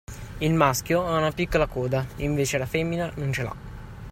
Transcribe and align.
Il 0.39 0.55
maschio 0.55 1.05
ha 1.05 1.15
una 1.15 1.29
piccola 1.31 1.67
coda 1.67 2.03
invece 2.15 2.57
la 2.57 2.65
femmina 2.65 3.13
non 3.17 3.29
c’è 3.29 3.43
l’ha. 3.43 3.55